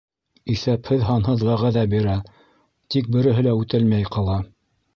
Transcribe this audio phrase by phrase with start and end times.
[0.53, 2.17] Иҫәпһеҙ-һанһыҙ вәғәҙә бирә.
[2.95, 4.43] тик береһе лә үтәлмәй ҡала.